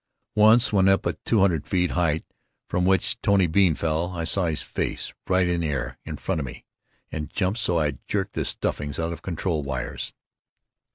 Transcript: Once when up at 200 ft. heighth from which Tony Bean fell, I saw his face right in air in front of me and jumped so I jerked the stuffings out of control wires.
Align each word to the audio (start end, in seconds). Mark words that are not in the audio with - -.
Once 0.33 0.73
when 0.73 0.89
up 0.89 1.05
at 1.05 1.23
200 1.25 1.63
ft. 1.65 1.91
heighth 1.91 2.25
from 2.67 2.85
which 2.87 3.21
Tony 3.21 3.45
Bean 3.45 3.75
fell, 3.75 4.13
I 4.13 4.23
saw 4.23 4.45
his 4.45 4.63
face 4.63 5.13
right 5.29 5.47
in 5.47 5.63
air 5.63 5.99
in 6.05 6.17
front 6.17 6.39
of 6.39 6.45
me 6.47 6.65
and 7.11 7.29
jumped 7.29 7.59
so 7.59 7.77
I 7.77 7.99
jerked 8.07 8.33
the 8.33 8.43
stuffings 8.43 8.97
out 8.97 9.13
of 9.13 9.21
control 9.21 9.61
wires. 9.61 10.11